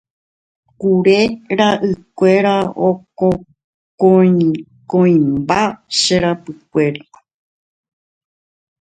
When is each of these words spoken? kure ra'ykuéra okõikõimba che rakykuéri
kure 0.79 1.19
ra'ykuéra 1.57 2.55
okõikõimba 2.89 5.61
che 5.99 6.15
rakykuéri 6.23 7.03